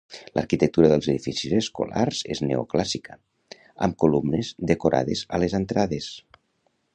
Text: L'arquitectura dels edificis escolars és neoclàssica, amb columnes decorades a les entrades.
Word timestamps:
L'arquitectura 0.37 0.87
dels 0.91 1.09
edificis 1.11 1.53
escolars 1.57 2.21
és 2.35 2.41
neoclàssica, 2.45 3.19
amb 3.89 3.99
columnes 4.05 4.51
decorades 4.73 5.23
a 5.39 5.43
les 5.45 5.57
entrades. 5.61 6.11